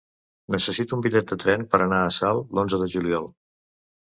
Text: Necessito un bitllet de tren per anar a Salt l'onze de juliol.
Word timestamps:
Necessito 0.53 0.97
un 0.97 1.03
bitllet 1.07 1.33
de 1.33 1.37
tren 1.43 1.67
per 1.75 1.81
anar 1.89 2.01
a 2.07 2.09
Salt 2.17 2.57
l'onze 2.61 2.81
de 2.87 2.89
juliol. 2.97 3.31